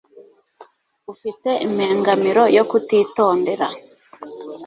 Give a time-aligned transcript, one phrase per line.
[1.11, 3.67] Ufite impengamiro yo kutitondera.